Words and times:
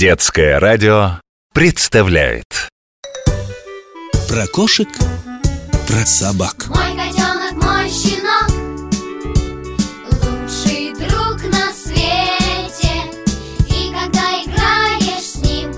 Детское 0.00 0.58
радио 0.58 1.20
представляет. 1.52 2.70
Про 4.30 4.46
кошек, 4.46 4.88
про 5.86 6.06
собак. 6.06 6.68
Мой 6.68 6.96
котенок, 6.96 7.62
мой 7.62 7.90
щенок 7.90 8.48
Лучший 10.22 10.94
друг 10.94 11.42
на 11.52 11.70
свете. 11.74 13.12
И 13.68 13.92
когда 13.92 14.40
играешь 14.42 15.22
с 15.22 15.36
ним 15.36 15.70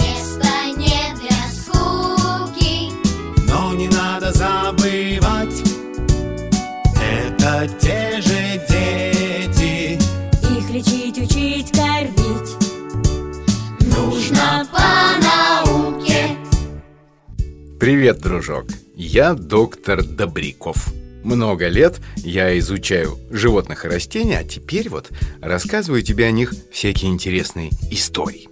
Места 0.00 0.64
нет 0.76 1.20
для 1.20 1.38
скуки. 1.54 2.90
Но 3.46 3.74
не 3.74 3.86
надо 3.86 4.32
забывать 4.32 5.62
Это 7.00 7.68
те 7.80 8.01
Привет, 17.82 18.20
дружок! 18.20 18.66
Я 18.94 19.34
доктор 19.34 20.04
Добряков. 20.04 20.92
Много 21.24 21.66
лет 21.66 22.00
я 22.18 22.56
изучаю 22.60 23.18
животных 23.28 23.84
и 23.84 23.88
растения, 23.88 24.38
а 24.38 24.44
теперь 24.44 24.88
вот 24.88 25.10
рассказываю 25.40 26.02
тебе 26.02 26.26
о 26.26 26.30
них 26.30 26.54
всякие 26.70 27.10
интересные 27.10 27.70
истории. 27.90 28.48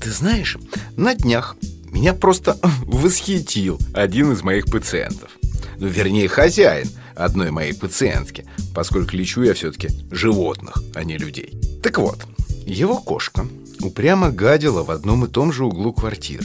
Ты 0.00 0.10
знаешь, 0.10 0.58
на 0.96 1.14
днях 1.14 1.54
меня 1.92 2.14
просто 2.14 2.58
восхитил 2.82 3.78
один 3.94 4.32
из 4.32 4.42
моих 4.42 4.64
пациентов. 4.64 5.30
Ну, 5.76 5.86
вернее, 5.86 6.26
хозяин 6.26 6.88
одной 7.14 7.52
моей 7.52 7.74
пациентки, 7.74 8.44
поскольку 8.74 9.14
лечу 9.14 9.42
я 9.42 9.54
все-таки 9.54 9.90
животных, 10.10 10.82
а 10.96 11.04
не 11.04 11.16
людей. 11.16 11.54
Так 11.80 11.98
вот, 11.98 12.26
его 12.66 12.98
кошка 12.98 13.46
упрямо 13.82 14.32
гадила 14.32 14.82
в 14.82 14.90
одном 14.90 15.26
и 15.26 15.28
том 15.28 15.52
же 15.52 15.64
углу 15.64 15.92
квартиры. 15.92 16.42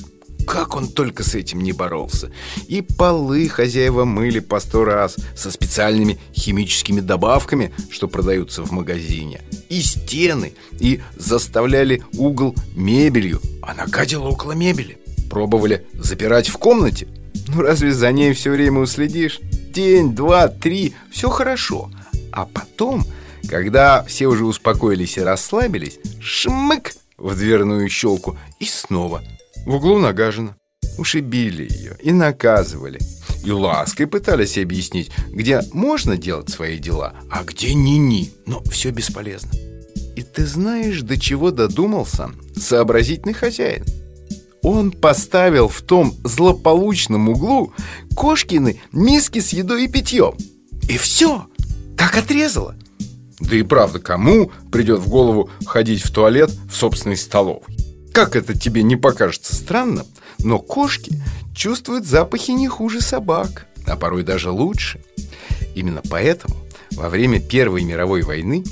Как 0.54 0.76
он 0.76 0.88
только 0.88 1.24
с 1.24 1.34
этим 1.34 1.62
не 1.62 1.72
боролся. 1.72 2.32
И 2.68 2.84
полы 2.84 3.50
хозяева 3.50 4.06
мыли 4.06 4.38
по 4.38 4.60
сто 4.60 4.86
раз 4.86 5.16
Со 5.36 5.50
специальными 5.50 6.20
химическими 6.32 7.00
добавками, 7.00 7.74
что 7.90 8.08
продаются 8.08 8.62
в 8.62 8.72
магазине. 8.72 9.42
И 9.70 9.82
стены, 9.82 10.54
и 10.80 11.02
заставляли 11.16 12.04
угол 12.14 12.54
мебелью. 12.76 13.42
Она 13.64 13.88
гадила 13.88 14.28
около 14.28 14.52
мебели. 14.52 15.00
Пробовали 15.28 15.88
запирать 15.94 16.50
в 16.50 16.60
комнате. 16.60 17.08
Ну 17.48 17.64
разве 17.64 17.92
за 17.92 18.12
ней 18.12 18.34
все 18.34 18.52
время 18.52 18.82
уследишь? 18.82 19.40
День, 19.74 20.14
два, 20.14 20.50
три, 20.50 20.94
все 21.10 21.32
хорошо. 21.32 21.90
А 22.32 22.46
потом, 22.46 23.08
когда 23.50 24.04
все 24.04 24.28
уже 24.28 24.46
успокоились 24.46 25.18
и 25.18 25.22
расслабились 25.22 25.98
Шмык 26.22 26.94
в 27.18 27.36
дверную 27.36 27.90
щелку 27.90 28.38
И 28.60 28.66
снова 28.66 29.24
в 29.66 29.76
углу 29.76 30.00
нагажено. 30.00 30.56
Уж 30.98 31.16
и 31.16 31.20
били 31.22 31.68
ее, 31.72 31.98
и 32.02 32.12
наказывали. 32.12 33.00
И 33.44 33.52
лаской 33.52 34.08
пытались 34.08 34.58
объяснить, 34.58 35.12
где 35.30 35.62
можно 35.74 36.18
делать 36.18 36.50
свои 36.50 36.78
дела, 36.78 37.14
а 37.30 37.44
где 37.44 37.74
ни-ни. 37.74 38.32
Но 38.46 38.62
все 38.64 38.92
бесполезно. 38.92 39.52
И 40.16 40.22
ты 40.22 40.46
знаешь, 40.46 41.02
до 41.02 41.18
чего 41.18 41.52
додумался 41.52 42.30
сообразительный 42.56 43.34
хозяин? 43.34 43.84
Он 44.62 44.92
поставил 44.92 45.68
в 45.68 45.82
том 45.82 46.16
злополучном 46.24 47.30
углу 47.30 47.74
кошкины 48.16 48.80
миски 48.92 49.40
с 49.40 49.50
едой 49.50 49.86
и 49.86 49.88
питьем. 49.90 50.36
И 50.88 50.98
все, 50.98 51.48
как 51.98 52.18
отрезало. 52.18 52.76
Да 53.42 53.56
и 53.58 53.64
правда, 53.64 54.00
кому 54.00 54.52
придет 54.72 55.00
в 55.00 55.10
голову 55.10 55.50
ходить 55.66 56.02
в 56.02 56.12
туалет 56.12 56.50
в 56.70 56.76
собственной 56.76 57.18
столовой? 57.18 57.64
Как 58.14 58.36
это 58.36 58.56
тебе 58.56 58.84
не 58.84 58.96
покажется 58.96 59.56
странным, 59.56 60.06
но 60.38 60.60
кошки 60.60 61.20
чувствуют 61.56 62.06
запахи 62.06 62.52
не 62.52 62.68
хуже 62.68 63.02
собак, 63.02 63.66
а 63.88 63.96
порой 63.98 64.22
даже 64.22 64.52
лучше. 64.52 65.04
Именно 65.74 66.04
поэтому 66.08 66.56
во 66.92 67.10
время 67.10 67.40
Первой 67.42 67.84
мировой 67.84 68.22
войны 68.22 68.64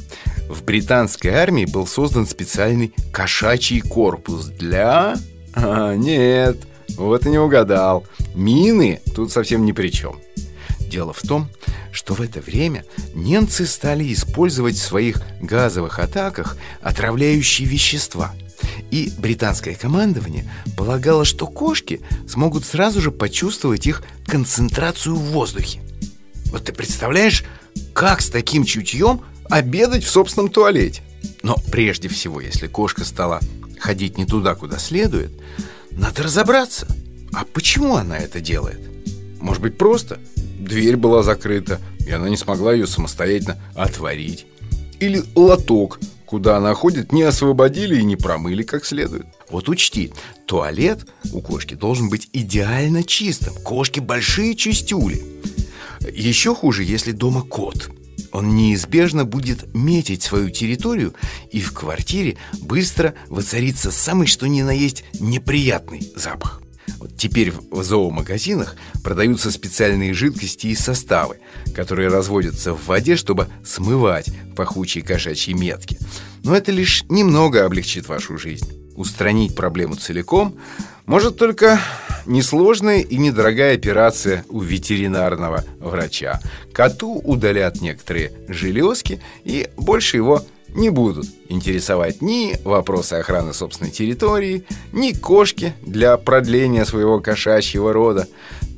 в 0.47 0.63
британской 0.63 1.31
армии 1.31 1.66
был 1.66 1.88
создан 1.88 2.28
специальный 2.28 2.94
кошачий 3.12 3.81
корпус 3.81 4.46
для... 4.46 5.18
А, 5.56 5.96
нет, 5.96 6.58
вот 6.96 7.25
и 7.25 7.29
не 7.29 7.40
угадал. 7.40 8.06
Мины 8.35 9.02
тут 9.16 9.31
совсем 9.31 9.66
ни 9.66 9.72
при 9.72 9.90
чем. 9.90 10.19
Дело 10.81 11.13
в 11.13 11.22
том, 11.23 11.50
что 11.91 12.13
в 12.13 12.22
это 12.22 12.41
время 12.41 12.85
немцы 13.16 13.66
стали 13.66 14.13
использовать 14.13 14.75
в 14.75 14.84
своих 14.84 15.19
газовых 15.41 15.97
атаках 15.97 16.58
отравляющие 16.81 17.68
вещества– 17.68 18.35
и 18.91 19.12
британское 19.18 19.74
командование 19.74 20.52
полагало, 20.78 21.25
что 21.25 21.47
кошки 21.47 22.02
смогут 22.28 22.66
сразу 22.66 23.02
же 23.02 23.12
почувствовать 23.12 23.88
их 23.88 24.03
концентрацию 24.25 25.16
в 25.16 25.31
воздухе. 25.31 25.81
Вот 26.47 26.66
ты 26.66 26.74
представляешь, 26.74 27.46
как 27.94 28.22
с 28.22 28.29
таким 28.29 28.66
чутьем 28.66 29.22
обедать 29.50 30.03
в 30.03 30.09
собственном 30.09 30.50
туалете? 30.50 31.02
Но 31.41 31.56
прежде 31.72 32.09
всего, 32.09 32.41
если 32.41 32.68
кошка 32.68 33.06
стала 33.06 33.40
ходить 33.79 34.18
не 34.18 34.25
туда, 34.25 34.56
куда 34.56 34.78
следует, 34.78 35.31
надо 35.91 36.23
разобраться, 36.23 36.88
а 37.34 37.46
почему 37.46 37.96
она 37.96 38.18
это 38.18 38.41
делает? 38.41 38.79
Может 39.40 39.62
быть, 39.62 39.78
просто 39.78 40.19
дверь 40.59 40.97
была 40.97 41.23
закрыта, 41.23 41.79
и 42.06 42.12
она 42.12 42.29
не 42.29 42.38
смогла 42.38 42.73
ее 42.73 42.88
самостоятельно 42.88 43.58
отворить. 43.75 44.46
Или 45.00 45.23
лоток 45.35 46.00
куда 46.31 46.56
она 46.56 46.74
ходит, 46.74 47.12
не 47.12 47.24
освободили 47.24 48.00
и 48.00 48.06
не 48.06 48.16
промыли 48.16 48.64
как 48.64 48.86
следует. 48.86 49.25
Вот 49.50 49.68
учти, 49.68 50.14
туалет 50.46 51.06
у 51.34 51.42
кошки 51.42 51.74
должен 51.74 52.09
быть 52.09 52.30
идеально 52.31 53.03
чистым. 53.03 53.53
Кошки 53.66 54.00
большие 54.00 54.56
чистюли. 54.56 55.22
Еще 56.09 56.56
хуже, 56.56 56.86
если 56.86 57.12
дома 57.12 57.41
кот. 57.41 57.91
Он 58.31 58.56
неизбежно 58.56 59.25
будет 59.25 59.75
метить 59.75 60.24
свою 60.24 60.52
территорию, 60.52 61.14
и 61.52 61.59
в 61.59 61.74
квартире 61.74 62.38
быстро 62.62 63.14
воцарится 63.28 63.91
самый 63.91 64.28
что 64.28 64.47
ни 64.47 64.62
на 64.62 64.72
есть 64.72 65.03
неприятный 65.20 66.14
запах. 66.16 66.60
Теперь 67.17 67.51
в 67.51 67.84
зоомагазинах 67.84 68.75
продаются 69.03 69.51
специальные 69.51 70.13
жидкости 70.13 70.67
и 70.67 70.75
составы, 70.75 71.38
которые 71.75 72.09
разводятся 72.09 72.73
в 72.73 72.85
воде, 72.88 73.16
чтобы 73.16 73.47
смывать 73.63 74.28
пахучие 74.56 75.03
кошачьи 75.03 75.53
метки. 75.53 75.97
Но 76.44 76.56
это 76.56 76.72
лишь 76.72 77.03
немного 77.09 77.66
облегчит 77.66 78.07
вашу 78.07 78.38
жизнь. 78.38 78.78
Устранить 78.95 79.56
проблему 79.56 79.95
целиком 79.95 80.57
может 81.06 81.38
только 81.38 81.79
несложная 82.25 83.01
и 83.01 83.17
недорогая 83.17 83.75
операция 83.75 84.45
у 84.50 84.59
ветеринарного 84.59 85.63
врача. 85.79 86.40
Коту 86.73 87.19
удалят 87.23 87.81
некоторые 87.81 88.31
железки 88.47 89.22
и 89.44 89.69
больше 89.78 90.17
его 90.17 90.45
будут 90.90 91.28
интересовать 91.50 92.22
ни 92.22 92.56
вопросы 92.64 93.16
охраны 93.16 93.54
собственной 93.54 93.92
территории, 93.92 94.66
ни 94.94 95.12
кошки 95.12 95.74
для 95.82 96.16
продления 96.18 96.86
своего 96.86 97.20
кошачьего 97.20 97.92
рода. 97.92 98.28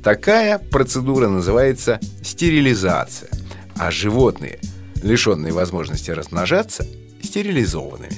Такая 0.02 0.58
процедура 0.58 1.28
называется 1.28 2.00
стерилизация, 2.22 3.30
а 3.76 3.90
животные, 3.90 4.58
лишенные 5.02 5.52
возможности 5.52 6.10
размножаться, 6.10 6.86
стерилизованными. 7.22 8.16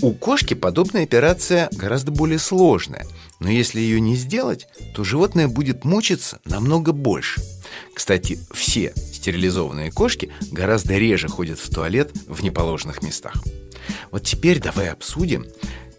У 0.00 0.12
кошки 0.12 0.54
подобная 0.54 1.04
операция 1.04 1.68
гораздо 1.72 2.10
более 2.10 2.38
сложная, 2.38 3.06
но 3.40 3.50
если 3.50 3.80
ее 3.80 4.00
не 4.00 4.16
сделать, 4.16 4.66
то 4.94 5.04
животное 5.04 5.48
будет 5.48 5.84
мучиться 5.84 6.40
намного 6.44 6.92
больше. 6.92 7.42
Кстати, 7.92 8.38
все 8.52 8.92
стерилизованные 9.24 9.90
кошки 9.90 10.28
гораздо 10.52 10.98
реже 10.98 11.28
ходят 11.28 11.58
в 11.58 11.70
туалет 11.70 12.10
в 12.28 12.42
неположенных 12.42 13.00
местах. 13.02 13.42
Вот 14.10 14.22
теперь 14.24 14.60
давай 14.60 14.90
обсудим, 14.90 15.46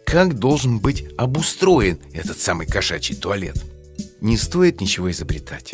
как 0.05 0.37
должен 0.37 0.77
быть 0.77 1.07
обустроен 1.17 1.97
этот 2.13 2.39
самый 2.39 2.67
кошачий 2.67 3.15
туалет. 3.15 3.65
Не 4.21 4.37
стоит 4.37 4.79
ничего 4.79 5.09
изобретать. 5.09 5.71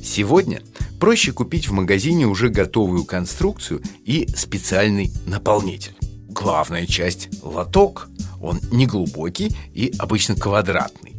Сегодня 0.00 0.62
проще 1.00 1.32
купить 1.32 1.66
в 1.66 1.72
магазине 1.72 2.24
уже 2.28 2.50
готовую 2.50 3.04
конструкцию 3.04 3.82
и 4.04 4.28
специальный 4.36 5.10
наполнитель. 5.26 5.96
Главная 6.28 6.86
часть– 6.86 7.30
лоток. 7.42 8.08
Он 8.40 8.60
неглубокий 8.70 9.56
и 9.74 9.92
обычно 9.98 10.36
квадратный. 10.36 11.11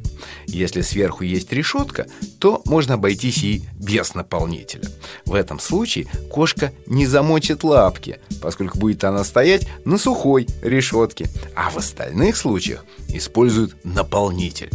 Если 0.48 0.81
сверху 0.81 1.24
есть 1.24 1.51
решетка, 1.51 2.07
то 2.40 2.62
можно 2.66 2.95
обойтись 2.95 3.44
и 3.44 3.63
без 3.75 4.13
наполнителя. 4.13 4.84
В 5.25 5.34
этом 5.34 5.60
случае 5.60 6.07
кошка 6.30 6.74
не 6.86 7.06
замочит 7.06 7.63
лапки, 7.63 8.19
поскольку 8.42 8.78
будет 8.78 9.04
она 9.04 9.24
стоять 9.24 9.68
на 9.86 9.98
сухой 9.98 10.48
решетке, 10.62 11.28
а 11.56 11.69
в 11.69 11.78
остальных 11.78 12.38
случаях 12.38 12.86
используют 13.10 13.75
наполнитель. 13.84 14.69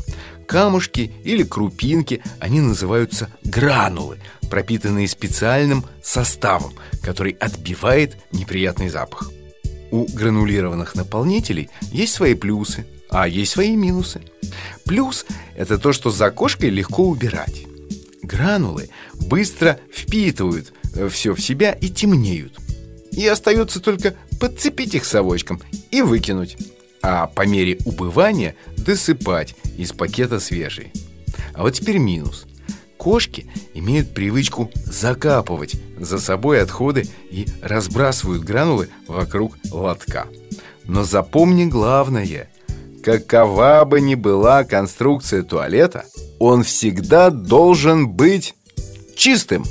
Камушки 0.46 1.12
или 1.24 1.42
крупинки, 1.42 2.22
они 2.40 2.60
называются 2.60 3.28
гранулы, 3.44 4.18
пропитанные 4.48 5.06
специальным 5.06 5.84
составом, 6.02 6.72
который 7.02 7.32
отбивает 7.32 8.16
неприятный 8.32 8.88
запах. 8.88 9.30
У 9.90 10.06
гранулированных 10.06 10.94
наполнителей 10.94 11.68
есть 11.92 12.14
свои 12.14 12.34
плюсы, 12.34 12.86
а 13.10 13.28
есть 13.28 13.52
свои 13.52 13.76
минусы. 13.76 14.22
Плюс– 14.84 15.26
это 15.56 15.78
то, 15.78 15.92
что 15.92 16.10
за 16.10 16.30
кошкой 16.30 16.70
легко 16.70 17.04
убирать. 17.04 17.64
Гранулы 18.22 18.90
быстро 19.14 19.78
впитывают 19.92 20.72
все 21.10 21.34
в 21.34 21.40
себя 21.40 21.72
и 21.72 21.88
темнеют. 21.88 22.58
И 23.12 23.26
остается 23.26 23.80
только 23.80 24.14
подцепить 24.38 24.94
их 24.94 25.04
совочком 25.04 25.60
и 25.90 26.02
выкинуть. 26.02 26.56
А 27.02 27.26
по 27.26 27.46
мере 27.46 27.78
убывания 27.84 28.56
досыпать 28.76 29.54
из 29.76 29.92
пакета 29.92 30.40
свежие. 30.40 30.92
А 31.54 31.62
вот 31.62 31.74
теперь 31.74 31.98
минус. 31.98 32.46
Кошки 32.96 33.46
имеют 33.74 34.12
привычку 34.12 34.70
закапывать 34.84 35.76
за 35.98 36.18
собой 36.18 36.60
отходы 36.60 37.06
и 37.30 37.46
разбрасывают 37.62 38.42
гранулы 38.42 38.88
вокруг 39.06 39.56
лотка. 39.70 40.26
Но 40.84 41.04
запомни 41.04 41.64
главное. 41.64 42.50
Какова 43.08 43.86
бы 43.86 44.02
ни 44.02 44.14
была 44.14 44.64
конструкция 44.64 45.42
туалета, 45.42 46.04
он 46.38 46.62
всегда 46.62 47.30
должен 47.30 48.06
быть 48.06 48.54
чистым. 49.16 49.64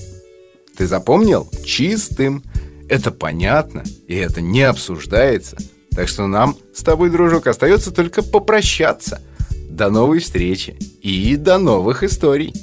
Ты 0.75 0.87
запомнил? 0.87 1.47
Чистым. 1.63 2.43
Это 2.89 3.11
понятно, 3.11 3.83
и 4.07 4.15
это 4.15 4.41
не 4.41 4.63
обсуждается. 4.63 5.55
Так 5.91 6.07
что 6.07 6.25
нам 6.25 6.57
с 6.73 6.81
тобой, 6.81 7.11
дружок, 7.11 7.45
остается 7.45 7.91
только 7.91 8.23
попрощаться. 8.23 9.21
До 9.69 9.91
новой 9.91 10.17
встречи 10.17 10.75
и 11.03 11.35
до 11.35 11.59
новых 11.59 12.01
историй. 12.01 12.55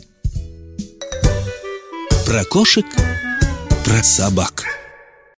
Про 2.26 2.42
кошек, 2.46 2.86
про 3.84 4.02
собак. 4.02 4.64